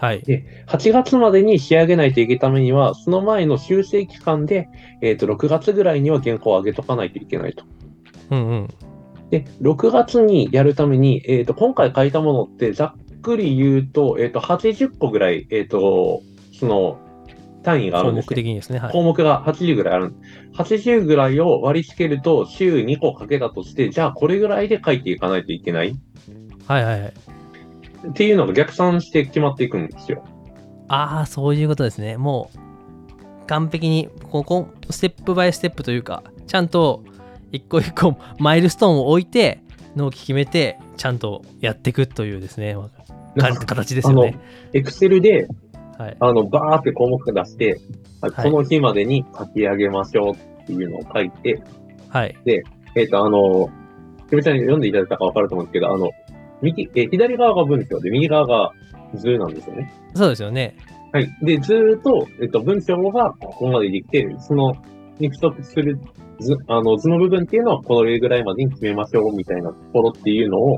[0.00, 0.22] はい
[0.66, 4.70] 8月までに仕上げないといけためには、その前の修正期間で、
[5.02, 7.64] えっ、と、6月ぐらいには原稿を上げとかないといけないと。
[8.30, 8.68] うんうん
[9.28, 16.22] で、6月にやるために、えっ、と、今回書いたものって、ざっくり言うと、えっ、と、80個ぐらい、えっ、と、
[16.58, 16.98] その、
[17.62, 18.36] 単位があ項目るんですね。
[18.36, 20.14] 的にですねはい項目が80ぐらいある。
[20.54, 25.94] 80ぐらいを割り付けると、週2個かけたとして、じゃあこれぐらいで書いていかないといけない
[26.66, 27.39] はいはいはい
[28.08, 30.24] っていうのが逆算して決まっていくんですよ。
[30.88, 32.16] ああそういうことですね。
[32.16, 37.04] もう完璧にここステップバイステップというかちゃんと
[37.52, 39.62] 一個一個マイルストーンを置いて
[39.96, 42.76] 納期決めてちゃんとやっていくというですね。
[43.66, 44.38] 形ですよね。
[44.72, 45.46] エクセルで、
[45.98, 46.16] はい。
[46.18, 47.80] あの、バーって項目出して、
[48.20, 48.50] はいはい。
[48.50, 51.62] この日までに書き上げましょうっていうのを書いて、
[52.08, 52.36] はい。
[52.96, 53.70] えっ、と、あの、
[54.28, 56.10] ひめちゃんに読んでいただいたかわかると思うんですけど、あの、
[56.62, 58.72] 右、えー左側が文章で、右側が
[59.14, 59.92] 図なんですよね。
[60.14, 60.76] そうですよね
[61.12, 61.28] はい。
[61.42, 64.74] で、ずーっと、えっ、と、文章がここまでできて、その、
[65.18, 65.98] に不足する
[66.38, 70.76] 図、あの、図の部分っていうのは、これぐらいまでに決めましょうみたいなところっていうのを、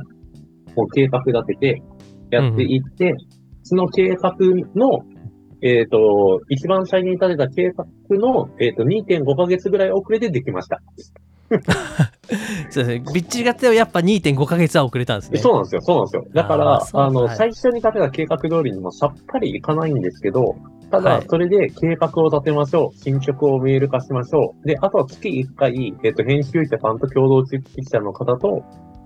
[0.74, 1.82] もう計画立てて、
[2.30, 3.14] やっていって、
[3.62, 4.34] その計画
[4.74, 5.04] の、
[5.60, 7.86] えっ、と、一番最初に立てた計画
[8.18, 10.80] の、えっ、と、2.5ヶ月ぐらい遅れでできました。
[12.70, 13.02] そうですね。
[13.14, 15.38] びっちりがってやっぱ2.5ヶ月は遅れたんですね。
[15.38, 16.24] そうなんですよ、そうなんですよ。
[16.32, 17.36] だから、あの、はい。
[17.36, 20.56] 最初に立てた計画通りにもさっぱりいかないんですけど、
[20.90, 22.98] たはい、だそれで計画を立てましょう。
[22.98, 24.66] 進捗をメール化しましょう。
[24.66, 28.62] で、あとは月1回、えっ、と、編集者さんと共同出筆者の方と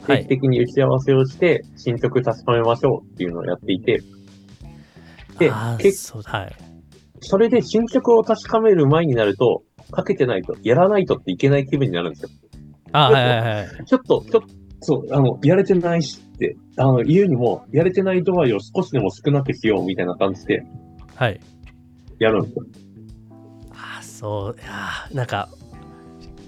[0.06, 4.00] 定期的に打ち合わせをして、進捗確かめましょうっていうのをやっていて、
[5.38, 6.52] であーけそうはい。
[7.20, 12.28] それで進捗を確かめる前になると、かけてないと、やらないとっていけない気分になるんですよ。
[12.92, 14.48] あはいはいはいちょっと、ちょっと、
[14.80, 20.64] そう、あの、やれてないしって、あの、言うにも、やれてない度合いを少しでも少なくしようみたいな感じで
[21.14, 21.40] はい
[22.18, 22.64] やるんですよ。
[23.72, 25.48] あそういやーなんか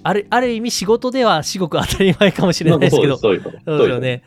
[0.03, 3.71] あるある意味仕事では至極当たり前かもしれないですけどそうです、そういうこと。
[3.71, 4.23] そうですよね。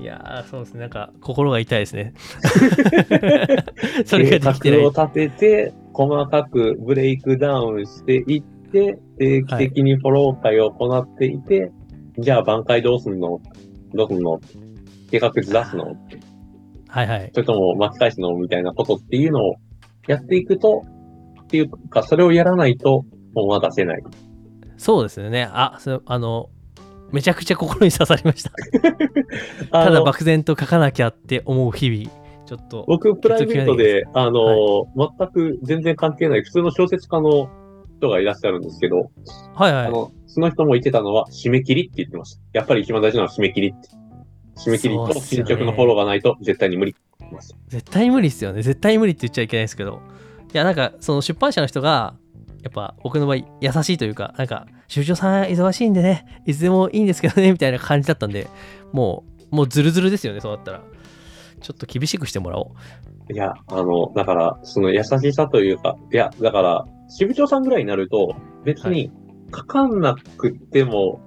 [0.00, 0.80] いやーそうですね。
[0.80, 2.14] なんか、心が痛いですね。
[4.06, 4.86] それができてない。
[4.86, 11.72] を立てて、細かくブレイクダウンしていって、定期的にフォロー会を行っていて、
[12.18, 13.40] じゃあ挽回どうすんの？
[13.94, 14.38] どうすんの？
[15.10, 15.96] 計画図出すの？
[16.86, 17.30] はいはい。
[17.34, 18.32] それとも巻き返すの？
[18.36, 19.56] みたいなことっていうのを
[20.06, 20.84] やっていくと、
[21.42, 24.02] っていうか、それをやらないと本は出せない。
[24.76, 25.48] そうですよね。
[25.52, 26.50] あ、そあの、
[27.10, 28.52] めちゃくちゃ心に刺さりました。
[29.72, 32.17] ただ漠然と書かなきゃって思う日々。
[32.48, 32.86] ちょっと。
[32.88, 37.50] 僕、プライベートで、あの、全く全然関係ない普通の小説家の
[37.98, 39.10] 人がいらっしゃるんですけど、
[39.54, 39.86] はいはい。
[39.86, 42.40] あの、その人も言ってたのは、締め切りって言ってました。
[42.54, 43.90] やっぱり一番大事なのは締め切りって。
[44.56, 46.96] 締め切りとそうっすよね進捗のフォローがないと絶対に無理。
[47.68, 48.62] 絶対無理ですよね。
[48.62, 50.00] 絶対無理って言っちゃいけないですけど。
[50.50, 52.14] いや、なんか、その出版社の人が、
[52.62, 58.48] やっぱ僕の場合優しいというか、なんか、出張さん忙しいんでね、いつでもいいんですけどね、みたいな感じだったんで、
[58.92, 60.82] もう、もうズルズルですよね、そうだったら。
[61.58, 62.72] ちょっと厳しくしてもらお
[63.30, 63.32] う。
[63.32, 69.10] いや、あの、だから、その優しさというか、いや、だから、支部長さんぐらいになると、別に
[69.54, 71.20] 書かなくても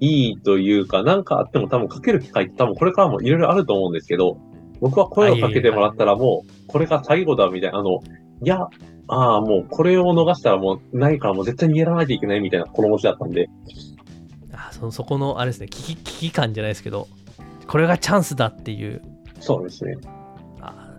[0.00, 4.38] いいというか、なんかあっても多分かける機会って多分これからもいろいろあると思うんですけど、
[4.80, 8.00] 僕は声をかけてもらったらもう、これが最後だみたいな、あの、
[8.42, 8.68] いや、
[9.08, 13.48] ああ、もうこれを逃したらもうないからもう絶対にやらないといけないみたいな心持ちだったんで、
[14.52, 17.08] あそそこのあれですね危機危機感じゃないですけど
[17.66, 19.00] これがチャンスだっていう
[19.40, 19.96] そうですね。
[20.60, 20.90] あ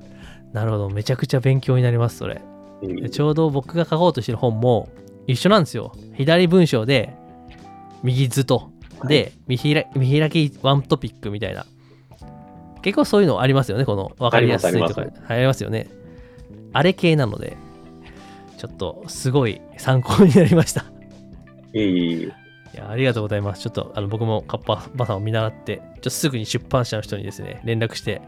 [0.54, 0.90] なるほど。
[0.90, 2.42] めちゃくちゃ勉強になりますそれ。
[2.82, 2.96] うん。
[3.02, 4.90] でちょうど僕が書こうとしてる本も
[5.28, 5.94] 一緒なんですよ。
[6.16, 7.14] 左文章で
[8.04, 8.72] 右図と。
[9.06, 9.86] で見開
[10.30, 11.66] きワントピックみたいな。
[12.82, 15.02] 結構そういうのありますよねこの分かりやすいとか。
[15.02, 15.64] ありますあります。
[15.64, 15.90] よね。
[16.74, 17.58] あれ系なので
[18.58, 20.86] ちょっとすごい参考になりました。
[21.74, 22.34] いえいえ
[22.74, 23.62] いやありがとうございます。
[23.62, 28.22] ちょっとあの僕もカッパバさんを見習って、ちょっとすぐに出版社の人にですね、連絡して、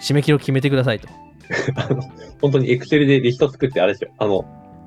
[0.00, 1.08] 締め切りを決めてくださいと。
[1.76, 2.02] あの、
[2.40, 4.10] 本当にエクセルでリスト作って、あれですよ。
[4.18, 4.44] あの、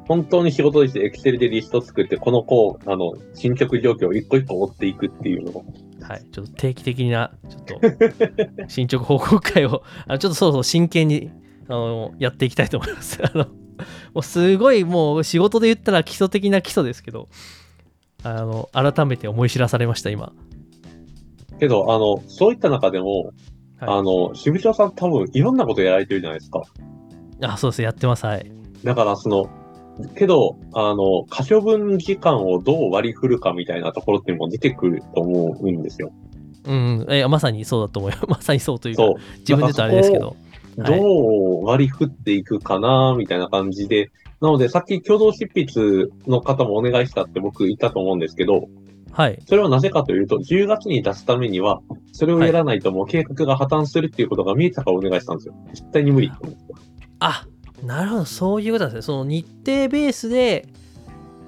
[0.07, 5.65] 本当に仕事としてエクセルでリスト作って、このこう、あの、進捗状況を一個一個追っていくっていうのを、
[6.01, 6.25] はい。
[6.31, 7.79] ちょっと定期的な、ちょっと、
[8.67, 11.29] 進捗報告会を、あのちょっとそろそろ真剣に、
[11.67, 13.19] あの、やっていきたいと思います。
[13.23, 13.51] あの、も
[14.15, 17.29] うすごいもう仕事で言ったら基礎的な基礎ですけど、
[18.23, 20.33] あの、改めて思い知らされました、今。
[21.59, 23.33] けど、あの、そういった中でも、はい
[23.79, 26.63] あの、渋長さん多分いろんなことやられてるじゃないですか。
[27.41, 27.81] あ、そうです。
[27.81, 28.25] やってます。
[28.25, 28.51] はい。
[28.83, 29.49] だから、その、
[30.15, 36.11] けど、あの、可処分時間をどう割り振るかみたいなところっていうのも出てくると思うんですよ。
[36.65, 38.25] うん、えまさにそうだと思います。
[38.29, 39.15] まさにそうというか、そう。
[39.39, 40.27] 自分で言うとあれですけど。
[40.27, 40.35] はい
[40.77, 44.11] どう割り振っていくかな、みたいな感じで。
[44.41, 48.67] なので、さっき共同執筆の方もお願いしたって僕言ったと思うんですけど、
[49.11, 49.39] はい。
[49.47, 55.55] それはなぜかというと、10月に出すためには、それをやらないともう計画が破綻するっていうことが見えたからお願いしたんですよ。
[55.73, 56.73] 絶対に無理って思って
[57.19, 57.45] あ
[57.83, 60.67] なるほどそういうことなんですねその日程ベースで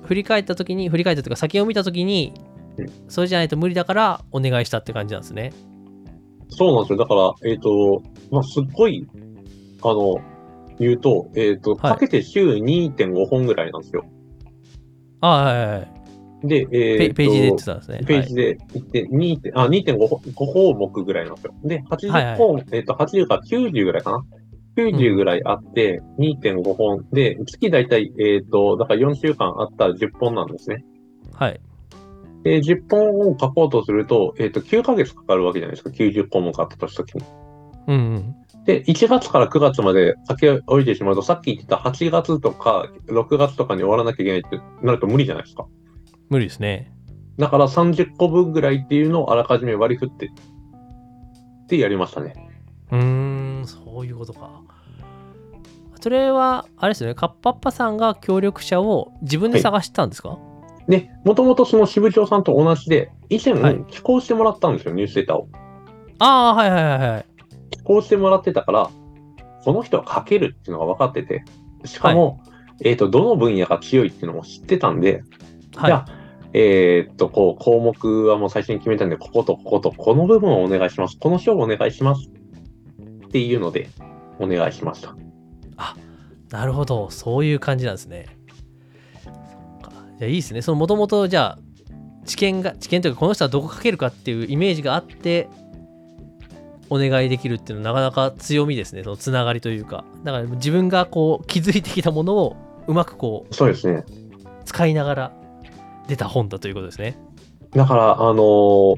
[0.04, 2.34] 振り返った時に振り返ったというか先を見た時に
[2.78, 5.54] うんそれじゃないと無理だからお願いしたって感じなんですね
[6.52, 6.98] そうなんですよ。
[6.98, 9.08] だから、えっ、と、まあ、すっごい、
[9.82, 10.20] あの、
[10.82, 14.06] 言うと、えっ、と、はいかけて週2.5本ぐらいなんですよ。
[15.22, 16.02] あはいはいはい
[16.44, 21.54] で、えペっ、と、ページで言ってたんですねページで行って、2点、あ、2.5本5項目ぐらいなんですよ。
[21.64, 24.26] で、80本、えっ、と、80か90ぐらいかな。
[24.76, 30.84] 90ぐらいあって、2.5本で、月だいたい、えっ、と、だから4週間あったら10本なんですね。
[31.34, 31.62] はい、はい、
[32.44, 35.92] で、10本を書こうとすると、えっ、と、9ヶ月かかるわけじゃないですか。
[35.92, 37.24] 90項目あったとしたときに。
[37.88, 45.66] うんうんで、1月から9月まで先を置いてしまうと、さっき言ってた8月とか6月とかに終わらなきゃいけないってなると無理じゃないですか。
[46.30, 46.94] 無理ですね。
[47.38, 50.30] だから30個分ぐらいっていうのをあらかじめ割り振って、っ
[51.68, 52.36] てやりましたね。
[52.92, 54.62] うーんそういうことか。
[56.00, 57.16] それはあれですよね。
[57.16, 60.38] カッパッパさんが協力者を自分で探したんですか、
[60.88, 63.84] で、もともとその支部長さんと同じで、以前はい。
[63.90, 65.48] 寄稿してもらったんですよ、ニュースレターを。
[66.20, 67.26] ああはいはいはいはい
[67.82, 68.90] 寄稿してもらってたから、
[69.64, 71.44] その人は書けるっていうのが分かってて、
[71.86, 72.42] しかも、
[72.84, 75.24] えっ、と、どの分野が強いっていうのも知ってたんで、
[75.76, 76.06] はいじゃあ、
[76.54, 81.18] えーっと、こう、項目はもう最初に決めたんで、こことここと、この部分をお願いします。
[81.18, 82.30] この章をお願いします。
[83.26, 83.90] っていうので、
[84.40, 85.16] お願いしました。
[86.52, 88.26] なるほど、そういう感じなんですね。
[89.24, 89.34] そっ
[89.82, 90.62] かじゃあいいですね。
[90.62, 91.60] そのもともとじゃあ
[92.26, 95.48] 知見が知見というかこの人はどこ書けるかっていうイメージがあって
[96.92, 99.04] お願いできるっていうのはなかなか強みですね。
[99.04, 100.04] そのつながりというか。
[100.26, 104.04] だから自分がこう気づいてきたものをうまくこうそうですね。
[104.66, 105.32] 使いながら
[106.08, 107.18] 出た本だということですね。
[107.72, 108.98] だから、あの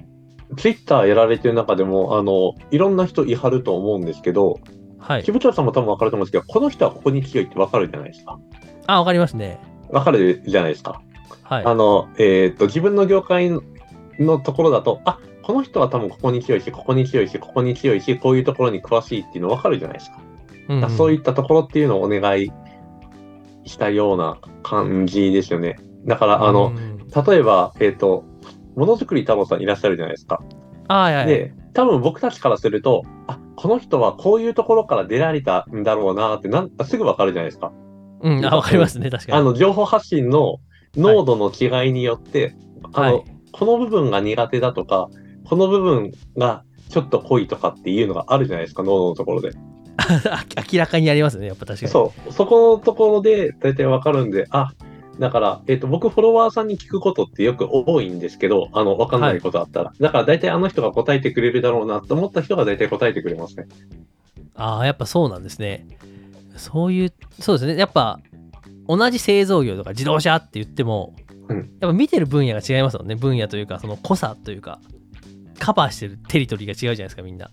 [0.58, 4.60] ツイッターやられてる中でも、あのいろんな人いはると思うんですけど、
[4.98, 5.32] はい支。
[5.32, 8.40] 部長さんも多分分かると思うんですけど、この人はここに強いって分かるじゃないですか。
[8.88, 9.60] あ、わかりますね。
[9.92, 11.02] 分かるじゃないですか。
[11.44, 11.66] はい。
[11.66, 13.52] あの、えーっと、自分の業界
[14.18, 20.18] のところだと、あこの人は多分ここに強いし、ここに強いし、ここに強いし、こういうところに詳しいっていうの分かるじゃないですか。
[20.70, 22.50] うんうんそういったところっていうのをお願い
[23.66, 25.78] したような感じですよね。
[26.06, 28.24] だから、あの、うん例えば、えっ、と、
[28.76, 30.42] ものづくり太郎さんいらっしゃるじゃないですか。
[30.88, 31.28] あはいはい。
[31.28, 37.72] で、多分僕たちからすると、あ、この人はこういうところから出られたんだろうなってなんすぐわかるじゃないですか。
[38.22, 39.12] うん、あ、わかりますね。
[39.12, 39.38] 確かに。
[39.38, 40.58] あの、情報発信の
[40.96, 42.56] 濃度の違いによって、
[42.94, 43.24] あの、はい
[43.54, 45.10] この部分が苦手だとか、
[45.46, 49.52] この部分がちょっと濃いとかっていうのがあるじゃないですか、濃度のところで。
[50.72, 51.48] 明らかにありますね。
[51.48, 51.92] やっぱ確かに。
[51.92, 54.74] そう、そこのところで大体わかるんで、あ、
[55.20, 59.94] だから、えっ、と、僕、フォロワーさんに聞くことってよく多いんですけど、あの、わかんないことあったら。
[60.00, 63.68] だから大体あの人が答えてくれるだろうなと思った人が大体答えてくれますね。
[64.56, 65.88] ああ、やっぱそうなんですね。
[66.56, 67.78] そういう、そうですね。
[67.78, 68.20] やっぱ、
[68.88, 71.16] 同じ製造業とか自動車って言っても、
[71.50, 74.80] うんやっぱ見てる分野が違いますよね分野というかその濃さというか
[75.64, 77.50] カバーしてるテリトリーが違うじゃないですかみんな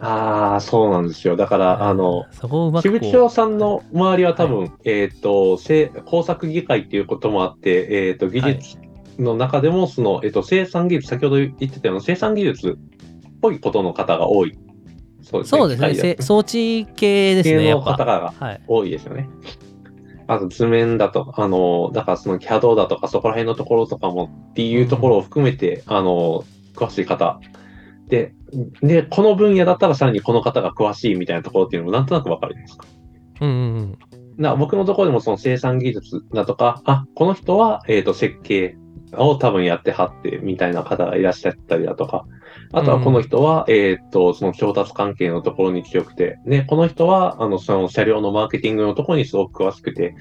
[0.00, 1.34] ああ、そうなんですよ。
[1.34, 8.78] だから、あの、そこをうまくこう支部長さんの周りは多分、えっ、と、せ工作議会っていうこともあって、えっ、と、技術
[9.18, 14.56] の中でも、その、えっ、と、生産技術、先ほど言ってたような生産技術っぽいことの方が多い。
[15.20, 19.28] そうそうですね装置系ですね系の方がはい多いですよね。
[20.26, 26.44] あと図面だと、あの、だからその CAD だとかそこら辺のところとかもっていうところを含めて、あの、
[26.78, 27.40] 詳しい方。
[28.08, 28.32] で、
[28.80, 32.86] で、この分野だったらさらにこの方が詳しいみたいなところっていうのもなんとなくわかるじゃないですか？
[33.40, 33.98] うんうんうん
[34.38, 38.76] な僕のところでもその生産技術だとか、あ、この人は、えっ、と、設計
[39.12, 42.24] を多分やってはってみたいな方がいらっしゃったりだとか、
[42.72, 50.14] あとはこの人は、えっ、と、その調達関係のところに強くて、ね、この人は、あの、その車両のマーケティングのところにすごく詳しくて、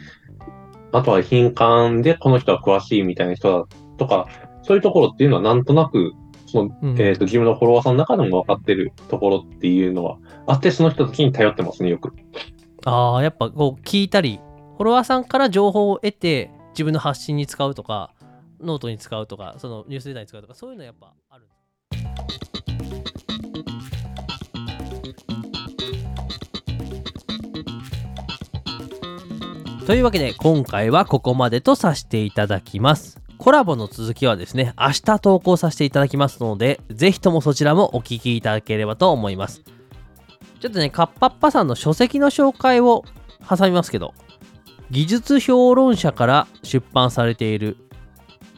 [0.91, 3.65] あとは品管でこの人は詳しいみたいな人だ
[3.97, 4.27] とか、
[4.63, 6.13] そういうところっていうのはなんとなく、
[6.47, 7.01] その、うん。
[7.01, 10.17] えっ、と、自分のフォロワーさんの中でも分かってるところっていうのは
[10.47, 12.13] あって、その人たちに頼ってますね、よく。
[12.89, 14.39] ああやっぱこう聞いたり
[14.77, 18.13] フォロワーさんから情報を得て自分の発信に使うとか
[18.61, 21.47] ノートに使うとかそのニュースデータに使うとかそういうのやっぱある
[29.85, 39.63] というわけで今回はここまでとさせていただきますコラボの続きはですね明日投稿させていただきますのでぜひともそちらもお聞きいただければと思います。
[40.59, 43.05] ちょっとねカッパッパさんの書籍の紹介を
[43.49, 44.13] 挟みますけど
[44.91, 47.77] 技術評論者から出版されている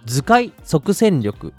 [0.08, 1.54] 図解即戦力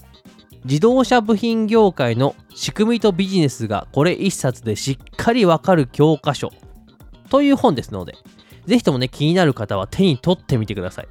[0.65, 6.51] 自動車部品業界の仕組みとビジネスがこれ一冊でしっかりわかる教科書
[7.29, 8.15] という本ですので
[8.65, 11.07] ぜひともね気になる方は手に取ってみてください。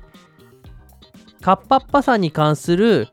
[1.43, 3.09] カッパッパさんに関する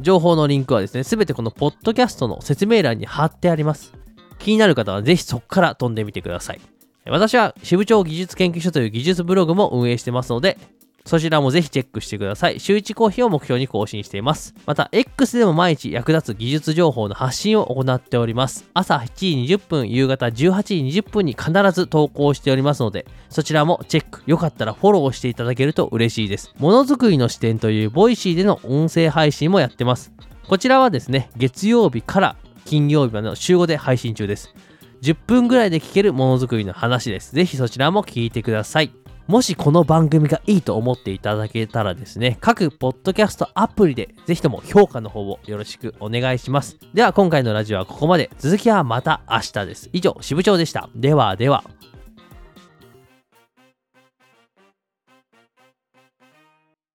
[0.00, 3.92] 情報のリンクはですねすべてこのポッドキャストの説明欄に貼ってあります。
[4.38, 6.60] 気になる方はぜひそこから飛んでみてください。
[7.06, 10.58] 私は支部長技術研究所という技術ブログも運営してますので、
[11.04, 12.60] そちらもぜひチェックしてください。
[12.60, 14.54] 週1コーヒーを目標に更新しています。
[14.66, 18.68] また、X でも毎日役立つ技術情報の発信を行っております。
[18.72, 26.54] 朝7時20分、夕方18時20分に必ず投稿しておりますので、そちらもチェック、よかったらフォローしていただけると嬉しいです。
[26.58, 30.12] ものづくりの視点というボイシーでの音声配信もやってます。
[30.48, 34.54] こちらはですね、月曜日から金曜日までの週5で配信中です。
[35.02, 37.34] 10分ぐらいで聞けるものづくりの話です。
[37.34, 39.01] ぜひそちらも聞いてください。
[39.32, 46.76] もしこの番組がいいと思っていただけたらですね、各ポッドキャストアプリでぜひとも評価の方をよろしくお願いします。
[46.92, 48.28] では今回のラジオはここまで。
[48.38, 49.88] 続きはまた明日です。
[49.94, 50.90] 以上、支部長でした。
[50.94, 51.64] ではでは。